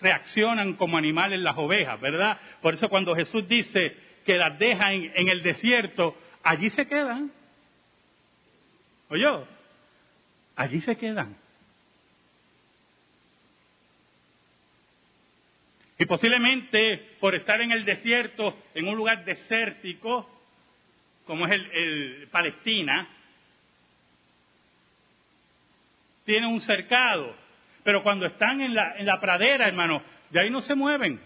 reaccionan 0.01 0.75
como 0.75 0.97
animales 0.97 1.41
las 1.41 1.57
ovejas, 1.57 2.01
¿verdad? 2.01 2.39
Por 2.61 2.75
eso 2.75 2.89
cuando 2.89 3.15
Jesús 3.15 3.47
dice 3.49 3.97
que 4.25 4.37
las 4.37 4.59
deja 4.59 4.93
en 4.93 5.29
el 5.29 5.43
desierto, 5.43 6.17
allí 6.43 6.71
se 6.71 6.87
quedan. 6.87 7.31
Oye, 9.09 9.27
allí 10.57 10.81
se 10.81 10.97
quedan. 10.97 11.37
Y 16.03 16.07
posiblemente 16.07 17.17
por 17.21 17.35
estar 17.37 17.61
en 17.61 17.71
el 17.71 17.85
desierto, 17.85 18.57
en 18.75 18.89
un 18.89 18.97
lugar 18.97 19.25
desértico, 19.25 20.29
como 21.27 21.47
es 21.47 21.53
el, 21.53 22.29
Palestina, 22.33 23.09
tiene 26.25 26.47
un 26.47 26.61
cercado. 26.61 27.35
Pero 27.85 28.03
cuando 28.03 28.27
están 28.27 28.61
en 28.61 28.75
la, 28.75 28.97
en 28.97 29.07
la 29.07 29.21
pradera, 29.21 29.67
hermano, 29.67 30.03
de 30.31 30.41
ahí 30.41 30.51
no 30.51 30.61
se 30.61 30.75
mueven. 30.75 31.21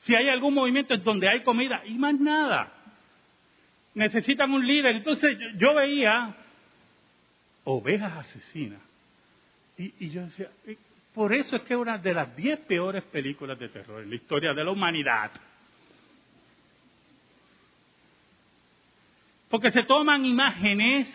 Si 0.00 0.14
hay 0.14 0.28
algún 0.28 0.54
movimiento 0.54 0.94
es 0.94 1.04
donde 1.04 1.28
hay 1.28 1.42
comida 1.42 1.82
y 1.84 1.94
más 1.94 2.14
nada 2.18 2.72
necesitan 3.94 4.52
un 4.52 4.66
líder. 4.66 4.96
Entonces 4.96 5.36
yo, 5.56 5.74
veía 5.74 6.34
ovejas 7.64 8.12
asesinas. 8.18 8.80
Y, 9.76 10.10
yo 10.10 10.22
decía, 10.22 10.50
por 11.14 11.32
eso 11.32 11.56
es 11.56 11.62
que 11.62 11.74
es 11.74 11.80
una 11.80 11.98
de 11.98 12.12
las 12.12 12.36
diez 12.36 12.58
peores 12.60 13.02
películas 13.04 13.58
de 13.58 13.68
terror 13.68 14.02
en 14.02 14.10
la 14.10 14.16
historia 14.16 14.52
de 14.52 14.64
la 14.64 14.70
humanidad. 14.70 15.30
Porque 19.48 19.70
se 19.70 19.82
toman 19.84 20.24
imágenes 20.24 21.08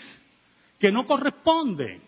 que 0.79 0.91
no 0.91 1.05
corresponden. 1.05 2.01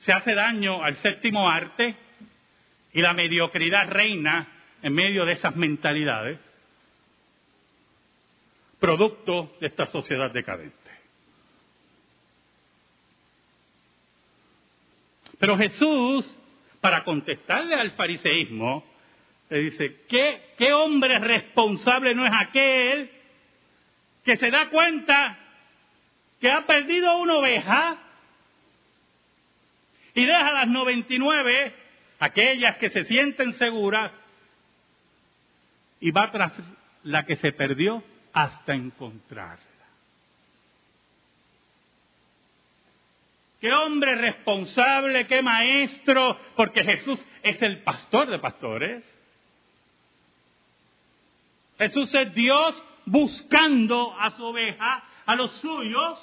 Se 0.00 0.12
hace 0.12 0.34
daño 0.34 0.82
al 0.82 0.96
séptimo 0.96 1.48
arte 1.48 1.96
y 2.92 3.02
la 3.02 3.12
mediocridad 3.12 3.88
reina 3.88 4.46
en 4.82 4.92
medio 4.94 5.24
de 5.24 5.32
esas 5.32 5.54
mentalidades 5.56 6.38
producto 8.78 9.56
de 9.60 9.66
esta 9.66 9.86
sociedad 9.86 10.30
decadente. 10.30 10.76
Pero 15.38 15.56
Jesús, 15.56 16.38
para 16.80 17.04
contestarle 17.04 17.74
al 17.74 17.92
fariseísmo, 17.92 18.84
le 19.50 19.58
dice, 19.60 20.02
¿qué, 20.08 20.54
¿qué 20.56 20.72
hombre 20.72 21.18
responsable 21.18 22.14
no 22.14 22.26
es 22.26 22.32
aquel 22.34 23.10
que 24.24 24.36
se 24.36 24.50
da 24.50 24.68
cuenta 24.68 25.38
que 26.40 26.50
ha 26.50 26.66
perdido 26.66 27.18
una 27.18 27.36
oveja 27.36 27.98
y 30.14 30.24
deja 30.24 30.52
las 30.52 30.68
99, 30.68 31.74
aquellas 32.18 32.76
que 32.76 32.90
se 32.90 33.04
sienten 33.04 33.52
seguras, 33.54 34.12
y 36.00 36.10
va 36.10 36.30
tras 36.30 36.52
la 37.04 37.24
que 37.24 37.36
se 37.36 37.52
perdió 37.52 38.02
hasta 38.32 38.74
encontrarla. 38.74 39.64
Qué 43.60 43.72
hombre 43.72 44.14
responsable, 44.14 45.26
qué 45.26 45.42
maestro, 45.42 46.38
porque 46.54 46.84
Jesús 46.84 47.24
es 47.42 47.60
el 47.62 47.82
pastor 47.82 48.30
de 48.30 48.38
pastores. 48.38 49.04
Jesús 51.78 52.14
es 52.14 52.34
Dios 52.34 52.82
buscando 53.04 54.16
a 54.18 54.30
su 54.30 54.44
oveja, 54.44 55.02
a 55.28 55.36
los 55.36 55.52
suyos. 55.58 56.18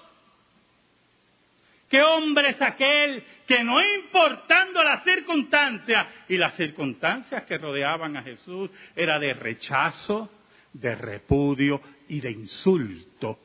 ¿Qué 1.88 2.02
hombre 2.02 2.50
es 2.50 2.62
aquel 2.62 3.24
que 3.48 3.64
no 3.64 3.80
importando 3.80 4.84
las 4.84 5.04
circunstancias, 5.04 6.08
y 6.28 6.38
las 6.38 6.56
circunstancias 6.56 7.44
que 7.44 7.60
rodeaban 7.60 8.18
a 8.18 8.24
Jesús 8.24 8.72
era 8.96 9.20
de 9.20 9.36
rechazo, 9.36 10.32
de 10.74 10.96
repudio 10.96 11.80
y 12.10 12.20
de 12.20 12.32
insulto 12.32 13.38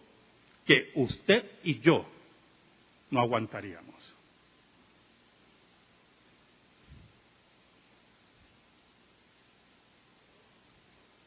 que 0.66 0.92
usted 0.94 1.44
y 1.62 1.78
yo 1.80 2.08
no 3.10 3.20
aguantaríamos. 3.20 3.90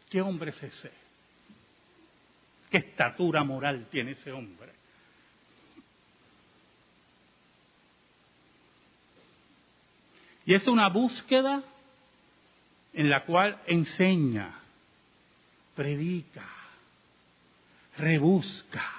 ¿Qué 0.09 0.21
hombre 0.21 0.49
es 0.49 0.63
ese? 0.63 1.02
¿Qué 2.73 2.79
estatura 2.79 3.43
moral 3.43 3.85
tiene 3.91 4.13
ese 4.13 4.31
hombre? 4.31 4.71
Y 10.43 10.55
es 10.55 10.67
una 10.67 10.89
búsqueda 10.89 11.63
en 12.93 13.11
la 13.11 13.25
cual 13.25 13.61
enseña 13.67 14.59
predica, 15.75 16.49
rebusca. 17.95 18.91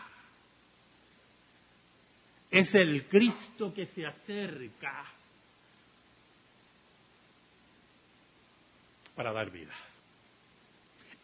Es 2.52 2.72
el 2.76 3.08
Cristo 3.08 3.74
que 3.74 3.87
se 3.87 4.06
acerca 4.06 5.04
para 9.16 9.32
dar 9.32 9.50
vida. 9.50 9.74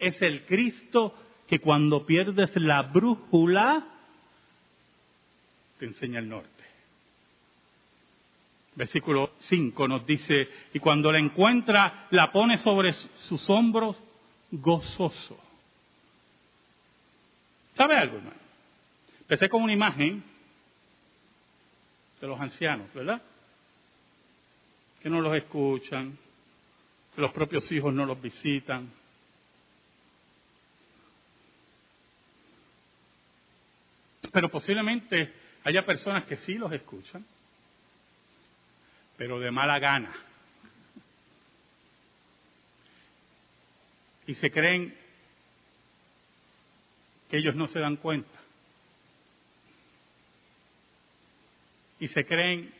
es 0.01 0.21
el 0.21 0.45
Cristo 0.47 1.30
que 1.51 1.59
cuando 1.59 2.07
pierdes 2.07 2.55
la 2.55 2.81
brújula 2.83 3.85
te 5.81 5.87
enseña 5.87 6.21
el 6.21 6.29
norte. 6.29 6.49
Versículo 8.77 9.33
5 9.41 9.89
nos 9.89 10.07
dice, 10.07 10.49
y 10.73 10.79
cuando 10.79 11.11
la 11.11 11.19
encuentra, 11.19 12.07
la 12.11 12.31
pone 12.31 12.57
sobre 12.59 12.93
sus 12.93 13.51
hombros 13.51 13.97
gozoso. 14.53 15.37
¿Sabe 17.75 17.97
algo, 17.97 18.19
hermano? 18.19 18.37
Empecé 19.23 19.49
con 19.49 19.65
una 19.65 19.73
imagen 19.73 20.23
de 22.21 22.27
los 22.29 22.41
ancianos, 22.41 22.95
¿verdad? 22.95 23.21
Que 25.03 25.11
no 25.11 25.21
los 25.21 25.37
escuchan, 25.37 26.17
que 27.13 27.21
los 27.21 27.33
propios 27.33 27.71
hijos 27.73 27.93
no 27.93 28.07
los 28.07 28.23
visitan, 28.23 29.00
Pero 34.33 34.49
posiblemente 34.49 35.33
haya 35.65 35.85
personas 35.85 36.25
que 36.25 36.37
sí 36.39 36.55
los 36.55 36.73
escuchan, 36.73 37.25
pero 39.17 39.39
de 39.39 39.51
mala 39.51 39.79
gana. 39.79 40.13
Y 44.27 44.35
se 44.35 44.51
creen 44.51 44.95
que 47.29 47.39
ellos 47.39 47.55
no 47.55 47.67
se 47.67 47.81
dan 47.81 47.97
cuenta. 47.97 48.39
Y 51.99 52.09
se 52.09 52.25
creen 52.25 52.73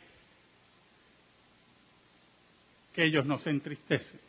que 2.93 3.05
ellos 3.05 3.25
no 3.25 3.37
se 3.37 3.49
entristecen. 3.49 4.19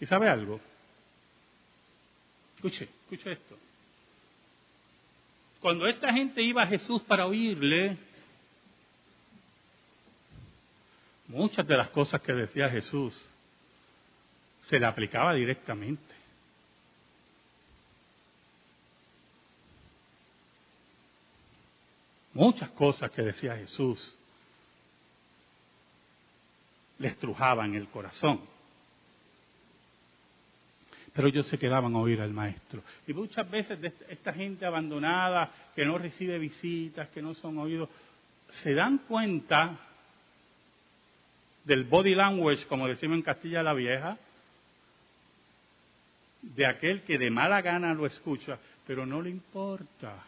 ¿Y 0.00 0.06
sabe 0.06 0.28
algo? 0.28 0.60
Escuche, 2.58 2.88
escuche 3.02 3.30
esto. 3.30 3.56
Cuando 5.60 5.86
esta 5.86 6.12
gente 6.12 6.42
iba 6.42 6.64
a 6.64 6.66
Jesús 6.66 7.00
para 7.02 7.24
oírle, 7.24 7.96
muchas 11.28 11.64
de 11.64 11.76
las 11.76 11.88
cosas 11.90 12.20
que 12.20 12.32
decía 12.32 12.68
Jesús 12.68 13.14
se 14.68 14.80
le 14.80 14.86
aplicaba 14.86 15.34
directamente. 15.34 16.02
Muchas 22.34 22.70
cosas 22.70 23.08
que 23.12 23.22
decía 23.22 23.54
Jesús 23.54 24.16
le 26.98 27.06
estrujaban 27.06 27.76
el 27.76 27.86
corazón 27.86 28.57
pero 31.18 31.30
ellos 31.30 31.48
se 31.48 31.58
quedaban 31.58 31.96
a 31.96 31.98
oír 31.98 32.20
al 32.20 32.32
maestro. 32.32 32.80
Y 33.04 33.12
muchas 33.12 33.50
veces 33.50 33.76
esta 34.08 34.32
gente 34.32 34.64
abandonada, 34.64 35.50
que 35.74 35.84
no 35.84 35.98
recibe 35.98 36.38
visitas, 36.38 37.08
que 37.08 37.20
no 37.20 37.34
son 37.34 37.58
oídos, 37.58 37.88
se 38.62 38.72
dan 38.72 38.98
cuenta 38.98 39.80
del 41.64 41.82
body 41.82 42.14
language, 42.14 42.66
como 42.68 42.86
decimos 42.86 43.16
en 43.16 43.22
Castilla 43.22 43.64
la 43.64 43.74
Vieja, 43.74 44.16
de 46.40 46.66
aquel 46.66 47.02
que 47.02 47.18
de 47.18 47.30
mala 47.30 47.62
gana 47.62 47.92
lo 47.94 48.06
escucha, 48.06 48.56
pero 48.86 49.04
no 49.04 49.20
le 49.20 49.30
importa, 49.30 50.24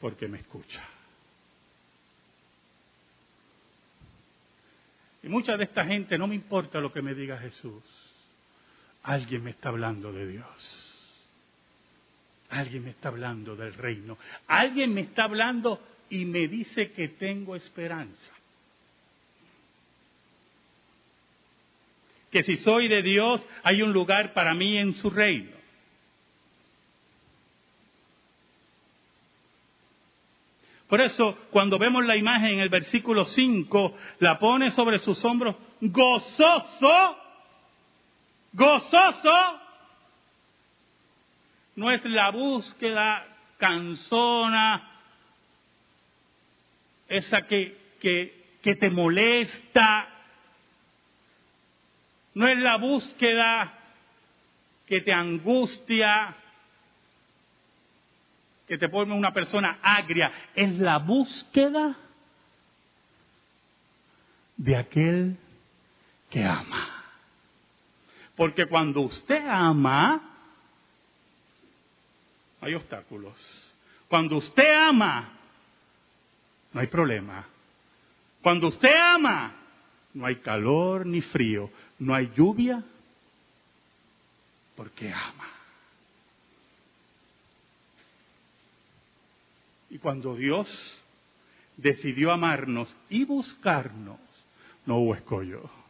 porque 0.00 0.26
me 0.26 0.38
escucha. 0.38 0.82
Y 5.22 5.28
mucha 5.28 5.54
de 5.54 5.64
esta 5.64 5.84
gente 5.84 6.16
no 6.16 6.26
me 6.26 6.34
importa 6.34 6.80
lo 6.80 6.90
que 6.90 7.02
me 7.02 7.14
diga 7.14 7.36
Jesús. 7.36 8.03
Alguien 9.04 9.44
me 9.44 9.50
está 9.50 9.68
hablando 9.68 10.12
de 10.12 10.26
Dios. 10.26 10.84
Alguien 12.48 12.84
me 12.84 12.90
está 12.90 13.08
hablando 13.08 13.54
del 13.54 13.74
reino. 13.74 14.16
Alguien 14.46 14.94
me 14.94 15.02
está 15.02 15.24
hablando 15.24 15.80
y 16.08 16.24
me 16.24 16.48
dice 16.48 16.90
que 16.90 17.08
tengo 17.08 17.54
esperanza. 17.54 18.32
Que 22.30 22.42
si 22.44 22.56
soy 22.56 22.88
de 22.88 23.02
Dios 23.02 23.44
hay 23.62 23.82
un 23.82 23.92
lugar 23.92 24.32
para 24.32 24.54
mí 24.54 24.78
en 24.78 24.94
su 24.94 25.10
reino. 25.10 25.54
Por 30.88 31.00
eso, 31.00 31.36
cuando 31.50 31.78
vemos 31.78 32.04
la 32.06 32.16
imagen 32.16 32.54
en 32.54 32.60
el 32.60 32.68
versículo 32.68 33.24
5, 33.24 33.94
la 34.20 34.38
pone 34.38 34.70
sobre 34.70 34.98
sus 34.98 35.22
hombros 35.24 35.56
gozoso 35.80 37.23
gozoso 38.54 39.60
no 41.76 41.90
es 41.90 42.04
la 42.04 42.30
búsqueda 42.30 43.26
cansona, 43.58 44.90
esa 47.08 47.42
que, 47.42 47.96
que, 48.00 48.58
que 48.62 48.76
te 48.76 48.90
molesta, 48.90 50.08
no 52.34 52.48
es 52.48 52.58
la 52.58 52.76
búsqueda 52.76 53.78
que 54.86 55.00
te 55.00 55.12
angustia, 55.12 56.36
que 58.66 58.78
te 58.78 58.88
pone 58.88 59.12
una 59.14 59.32
persona 59.32 59.78
agria, 59.82 60.30
es 60.54 60.78
la 60.78 60.98
búsqueda 60.98 61.96
de 64.56 64.76
aquel 64.76 65.36
que 66.30 66.44
ama. 66.44 67.03
Porque 68.36 68.66
cuando 68.66 69.02
usted 69.02 69.46
ama, 69.46 70.20
hay 72.60 72.74
obstáculos. 72.74 73.74
Cuando 74.08 74.36
usted 74.36 74.72
ama, 74.74 75.38
no 76.72 76.80
hay 76.80 76.86
problema. 76.88 77.46
Cuando 78.42 78.68
usted 78.68 78.94
ama, 78.94 79.54
no 80.12 80.26
hay 80.26 80.36
calor 80.36 81.06
ni 81.06 81.20
frío, 81.20 81.70
no 81.98 82.14
hay 82.14 82.32
lluvia, 82.36 82.82
porque 84.76 85.12
ama. 85.12 85.48
Y 89.90 89.98
cuando 89.98 90.34
Dios 90.34 90.68
decidió 91.76 92.32
amarnos 92.32 92.94
y 93.08 93.24
buscarnos, 93.24 94.18
no 94.86 94.98
hubo 94.98 95.14
escollo 95.14 95.83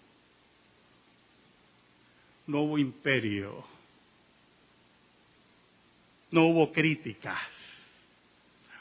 no 2.47 2.61
hubo 2.61 2.79
imperio, 2.79 3.65
no 6.31 6.47
hubo 6.47 6.73
críticas, 6.73 7.39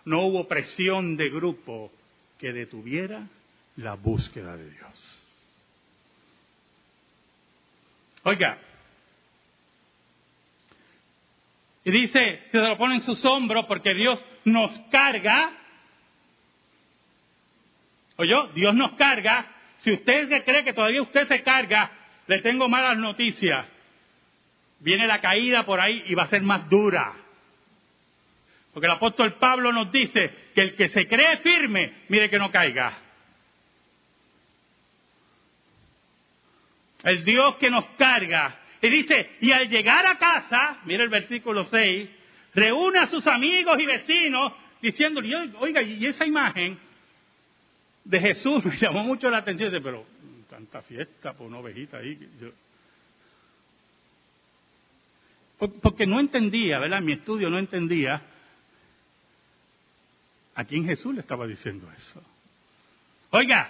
no 0.06 0.22
hubo 0.22 0.48
presión 0.48 1.16
de 1.16 1.30
grupo 1.30 1.92
que 2.38 2.52
detuviera 2.52 3.28
la 3.78 3.96
búsqueda 3.96 4.58
de 4.58 4.70
Dios. 4.70 5.30
Oiga, 8.24 8.58
y 11.86 11.92
dice, 11.92 12.44
se 12.52 12.58
lo 12.58 12.78
pone 12.78 12.96
en 12.96 13.02
sus 13.02 13.24
hombros 13.26 13.66
porque 13.68 13.94
Dios 13.94 14.24
nos 14.46 14.72
carga. 14.90 15.52
Oye, 18.16 18.34
Dios 18.56 18.74
nos 18.74 18.94
carga. 18.94 19.46
Si 19.80 19.92
usted 19.92 20.44
cree 20.46 20.64
que 20.64 20.74
todavía 20.74 21.02
usted 21.02 21.28
se 21.28 21.44
carga, 21.44 21.92
le 22.28 22.40
tengo 22.40 22.70
malas 22.70 22.98
noticias. 22.98 23.68
Viene 24.80 25.08
la 25.08 25.22
caída 25.22 25.66
por 25.66 25.80
ahí 25.80 26.04
y 26.08 26.16
va 26.16 26.24
a 26.24 26.28
ser 26.28 26.42
más 26.42 26.70
dura. 26.70 27.14
Porque 28.74 28.88
el 28.88 28.94
apóstol 28.94 29.36
Pablo 29.36 29.72
nos 29.72 29.92
dice 29.92 30.32
que 30.56 30.62
el 30.62 30.76
que 30.76 30.88
se 30.90 31.08
cree 31.08 31.38
firme, 31.38 31.94
mire 32.10 32.30
que 32.30 32.40
no 32.40 32.52
caiga. 32.52 32.98
El 37.04 37.24
Dios 37.24 37.58
que 37.58 37.70
nos 37.70 37.86
carga. 37.98 38.60
Y 38.82 38.90
dice, 38.90 39.38
y 39.42 39.52
al 39.52 39.70
llegar 39.70 40.06
a 40.06 40.18
casa, 40.18 40.82
mire 40.86 41.04
el 41.04 41.10
versículo 41.10 41.64
6, 41.66 42.10
reúne 42.56 43.00
a 43.00 43.08
sus 43.08 43.26
amigos 43.28 43.80
y 43.80 43.86
vecinos 43.86 44.54
diciéndole, 44.82 45.54
oiga, 45.60 45.82
y 45.82 46.06
esa 46.06 46.26
imagen 46.26 46.78
de 48.04 48.20
Jesús 48.20 48.66
me 48.66 48.76
llamó 48.76 49.04
mucho 49.04 49.30
la 49.30 49.38
atención, 49.38 49.72
pero 49.84 50.06
tanta 50.54 50.84
fiesta 50.84 51.34
por 51.34 51.48
una 51.48 51.58
ovejita 51.58 51.98
ahí. 51.98 52.16
Porque 55.58 56.06
no 56.06 56.20
entendía, 56.20 56.78
¿verdad? 56.78 57.02
Mi 57.02 57.14
estudio 57.14 57.50
no 57.50 57.58
entendía 57.58 58.22
a 60.54 60.64
quién 60.64 60.86
Jesús 60.86 61.16
le 61.16 61.22
estaba 61.22 61.48
diciendo 61.48 61.92
eso. 61.92 62.22
Oiga, 63.32 63.68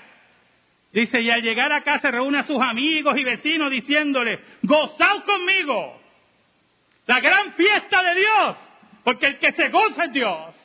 dice, 0.91 1.22
y 1.22 1.30
al 1.30 1.41
llegar 1.41 1.72
acá 1.72 2.00
se 2.00 2.12
reúne 2.12 2.39
a 2.39 2.43
sus 2.43 2.62
amigos 2.62 3.17
y 3.17 3.24
vecinos 3.24 3.72
diciéndole, 3.72 4.41
gozaos 4.63 5.24
conmigo, 5.24 6.02
la 7.06 7.22
gran 7.22 7.54
fiesta 7.54 8.04
de 8.04 8.19
Dios, 8.19 8.58
porque 9.06 9.28
el 9.28 9.39
que 9.39 9.54
se 9.54 9.69
goza 9.69 10.06
es 10.06 10.12
Dios, 10.12 10.56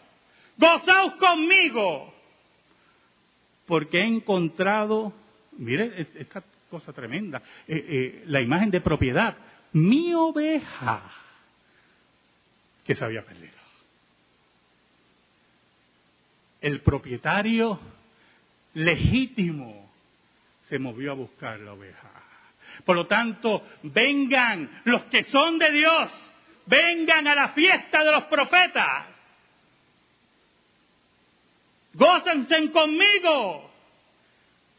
gozaos 0.57 1.14
conmigo, 1.14 2.12
porque 3.68 3.98
he 3.98 4.07
encontrado 4.07 5.12
Mire 5.59 6.09
esta 6.14 6.42
cosa 6.71 6.92
tremenda. 6.92 7.42
Eh, 7.66 7.85
eh, 7.88 8.23
la 8.27 8.40
imagen 8.40 8.71
de 8.71 8.81
propiedad. 8.81 9.37
Mi 9.73 10.14
oveja 10.14 11.03
que 12.85 12.94
se 12.94 13.05
había 13.05 13.23
perdido. 13.23 13.59
El 16.61 16.81
propietario 16.81 17.79
legítimo 18.75 19.90
se 20.68 20.79
movió 20.79 21.12
a 21.12 21.14
buscar 21.14 21.61
la 21.61 21.73
oveja. 21.73 22.11
Por 22.85 22.97
lo 22.97 23.07
tanto, 23.07 23.62
vengan 23.83 24.83
los 24.85 25.05
que 25.05 25.25
son 25.25 25.59
de 25.59 25.73
Dios, 25.73 26.33
vengan 26.66 27.27
a 27.27 27.35
la 27.35 27.49
fiesta 27.51 28.05
de 28.05 28.12
los 28.12 28.25
profetas. 28.25 29.07
Gócense 31.94 32.71
conmigo, 32.71 33.67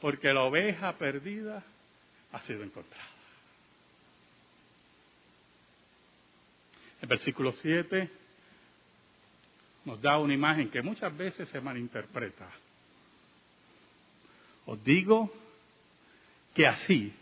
porque 0.02 0.34
la 0.34 0.44
oveja 0.44 0.98
perdida 0.98 1.64
ha 2.32 2.40
sido 2.42 2.64
encontrada. 2.64 3.04
El 7.02 7.08
versículo 7.08 7.54
7 7.54 8.10
nos 9.86 10.02
da 10.02 10.18
una 10.18 10.34
imagen 10.34 10.70
que 10.70 10.82
muchas 10.82 11.16
veces 11.16 11.48
se 11.50 11.62
malinterpreta. 11.62 12.50
Os 14.66 14.84
digo 14.84 15.34
que 16.54 16.68
así, 16.68 17.14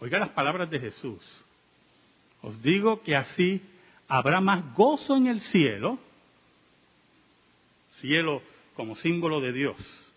oiga 0.00 0.18
las 0.18 0.30
palabras 0.30 0.70
de 0.70 0.80
Jesús, 0.80 1.22
os 2.42 2.60
digo 2.62 3.02
que 3.02 3.14
así 3.14 3.62
habrá 4.08 4.40
más 4.40 4.74
gozo 4.74 5.16
en 5.16 5.28
el 5.28 5.40
cielo, 5.40 5.98
cielo 8.00 8.42
como 8.74 8.96
símbolo 8.96 9.40
de 9.40 9.52
Dios, 9.52 10.13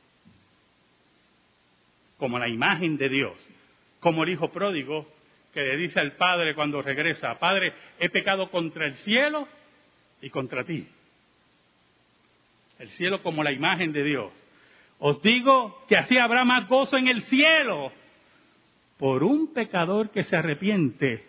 como 2.17 2.39
la 2.39 2.47
imagen 2.47 2.97
de 2.97 3.09
Dios, 3.09 3.33
como 3.99 4.23
el 4.23 4.29
Hijo 4.29 4.51
pródigo 4.51 5.07
que 5.53 5.61
le 5.61 5.77
dice 5.77 5.99
al 5.99 6.13
Padre 6.13 6.55
cuando 6.55 6.81
regresa, 6.81 7.39
Padre, 7.39 7.73
he 7.99 8.09
pecado 8.09 8.49
contra 8.51 8.85
el 8.85 8.93
cielo 8.95 9.47
y 10.21 10.29
contra 10.29 10.63
ti. 10.63 10.87
El 12.79 12.89
cielo 12.89 13.23
como 13.23 13.43
la 13.43 13.51
imagen 13.51 13.91
de 13.91 14.03
Dios. 14.03 14.31
Os 14.99 15.21
digo 15.21 15.83
que 15.87 15.97
así 15.97 16.17
habrá 16.17 16.43
más 16.43 16.67
gozo 16.67 16.97
en 16.97 17.07
el 17.07 17.23
cielo 17.23 17.91
por 18.97 19.23
un 19.23 19.53
pecador 19.53 20.09
que 20.09 20.23
se 20.23 20.35
arrepiente 20.35 21.23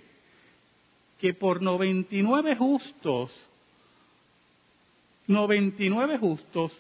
que 1.19 1.35
por 1.35 1.61
99 1.61 2.57
justos, 2.57 3.35
99 5.27 6.19
justos 6.19 6.73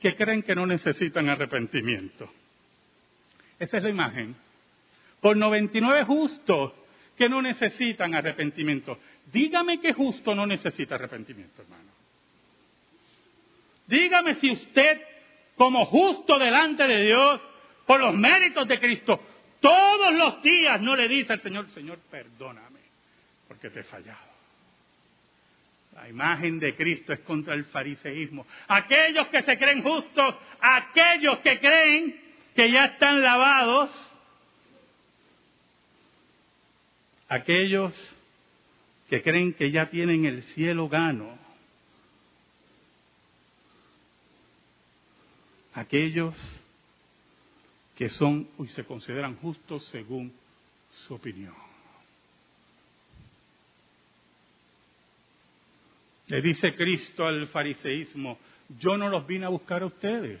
que 0.00 0.16
creen 0.16 0.42
que 0.42 0.54
no 0.54 0.66
necesitan 0.66 1.28
arrepentimiento. 1.28 2.28
Esa 3.60 3.76
es 3.76 3.82
la 3.84 3.90
imagen. 3.90 4.34
Por 5.20 5.36
99 5.36 6.04
justos 6.04 6.72
que 7.16 7.28
no 7.28 7.42
necesitan 7.42 8.14
arrepentimiento. 8.14 8.98
Dígame 9.30 9.78
que 9.78 9.92
justo 9.92 10.34
no 10.34 10.46
necesita 10.46 10.94
arrepentimiento, 10.94 11.60
hermano. 11.60 11.90
Dígame 13.86 14.36
si 14.36 14.50
usted, 14.50 15.02
como 15.54 15.84
justo 15.84 16.38
delante 16.38 16.84
de 16.84 17.04
Dios, 17.04 17.42
por 17.86 18.00
los 18.00 18.14
méritos 18.14 18.66
de 18.66 18.80
Cristo, 18.80 19.20
todos 19.60 20.14
los 20.14 20.42
días 20.42 20.80
no 20.80 20.96
le 20.96 21.08
dice 21.08 21.34
al 21.34 21.40
Señor, 21.40 21.68
Señor, 21.70 21.98
perdóname, 22.10 22.80
porque 23.46 23.68
te 23.68 23.80
he 23.80 23.84
fallado. 23.84 24.30
La 25.94 26.08
imagen 26.08 26.58
de 26.58 26.74
Cristo 26.74 27.12
es 27.12 27.20
contra 27.20 27.52
el 27.52 27.64
fariseísmo. 27.64 28.46
Aquellos 28.68 29.26
que 29.26 29.42
se 29.42 29.58
creen 29.58 29.82
justos, 29.82 30.36
aquellos 30.60 31.40
que 31.40 31.58
creen 31.58 32.29
que 32.54 32.70
ya 32.70 32.86
están 32.86 33.22
lavados, 33.22 33.90
aquellos 37.28 37.94
que 39.08 39.22
creen 39.22 39.54
que 39.54 39.70
ya 39.70 39.88
tienen 39.90 40.24
el 40.24 40.42
cielo 40.42 40.88
gano, 40.88 41.38
aquellos 45.74 46.34
que 47.96 48.08
son 48.08 48.48
y 48.58 48.66
se 48.68 48.84
consideran 48.84 49.36
justos 49.36 49.84
según 49.86 50.32
su 51.06 51.14
opinión. 51.14 51.54
Le 56.28 56.40
dice 56.40 56.74
Cristo 56.76 57.26
al 57.26 57.48
fariseísmo, 57.48 58.38
yo 58.78 58.96
no 58.96 59.08
los 59.08 59.26
vine 59.26 59.46
a 59.46 59.48
buscar 59.48 59.82
a 59.82 59.86
ustedes. 59.86 60.40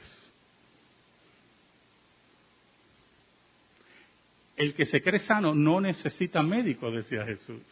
El 4.60 4.74
que 4.74 4.84
se 4.84 5.00
cree 5.00 5.20
sano 5.20 5.54
no 5.54 5.80
necesita 5.80 6.42
médico, 6.42 6.90
decía 6.90 7.24
Jesús. 7.24 7.62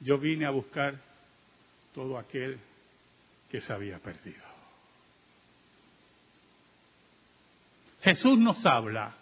Yo 0.00 0.16
vine 0.16 0.46
a 0.46 0.50
buscar 0.50 0.98
todo 1.92 2.16
aquel 2.16 2.58
que 3.50 3.60
se 3.60 3.70
había 3.70 3.98
perdido. 3.98 4.42
Jesús 8.00 8.38
nos 8.38 8.64
habla. 8.64 9.14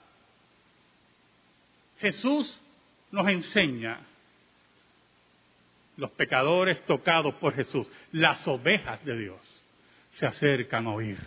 Jesús 1.98 2.62
nos 3.10 3.26
enseña. 3.26 3.98
Los 5.96 6.12
pecadores 6.12 6.86
tocados 6.86 7.34
por 7.34 7.52
Jesús, 7.54 7.90
las 8.12 8.46
ovejas 8.46 9.04
de 9.04 9.18
Dios, 9.18 9.64
se 10.12 10.24
acercan 10.24 10.86
a 10.86 10.92
oír. 10.92 11.18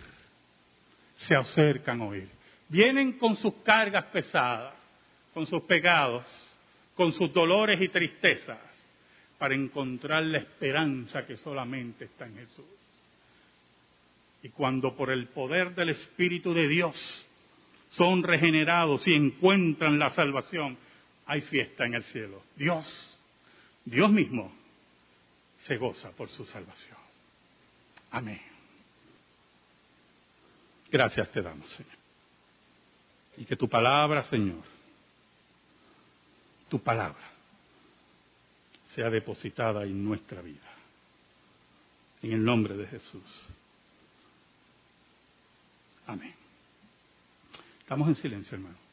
Se 1.18 1.36
acercan 1.36 2.00
a 2.00 2.04
oír. 2.06 2.35
Vienen 2.68 3.18
con 3.18 3.36
sus 3.36 3.54
cargas 3.62 4.04
pesadas, 4.06 4.74
con 5.32 5.46
sus 5.46 5.62
pecados, 5.62 6.24
con 6.94 7.12
sus 7.12 7.32
dolores 7.32 7.80
y 7.80 7.88
tristezas, 7.88 8.58
para 9.38 9.54
encontrar 9.54 10.24
la 10.24 10.38
esperanza 10.38 11.26
que 11.26 11.36
solamente 11.36 12.06
está 12.06 12.26
en 12.26 12.36
Jesús. 12.36 12.64
Y 14.42 14.48
cuando 14.50 14.96
por 14.96 15.10
el 15.10 15.28
poder 15.28 15.74
del 15.74 15.90
Espíritu 15.90 16.54
de 16.54 16.68
Dios 16.68 17.26
son 17.90 18.22
regenerados 18.22 19.06
y 19.06 19.14
encuentran 19.14 19.98
la 19.98 20.10
salvación, 20.10 20.78
hay 21.26 21.40
fiesta 21.42 21.84
en 21.84 21.94
el 21.94 22.04
cielo. 22.04 22.42
Dios, 22.56 23.20
Dios 23.84 24.10
mismo, 24.10 24.52
se 25.64 25.76
goza 25.76 26.12
por 26.12 26.28
su 26.28 26.44
salvación. 26.44 26.98
Amén. 28.10 28.40
Gracias 30.90 31.30
te 31.32 31.42
damos, 31.42 31.68
Señor. 31.70 32.05
Y 33.36 33.44
que 33.44 33.56
tu 33.56 33.68
palabra, 33.68 34.24
Señor, 34.24 34.62
tu 36.68 36.80
palabra, 36.80 37.30
sea 38.94 39.10
depositada 39.10 39.84
en 39.84 40.04
nuestra 40.04 40.40
vida. 40.40 40.66
En 42.22 42.32
el 42.32 42.44
nombre 42.44 42.76
de 42.76 42.86
Jesús. 42.86 43.22
Amén. 46.06 46.34
Estamos 47.80 48.08
en 48.08 48.14
silencio, 48.14 48.56
hermano. 48.56 48.85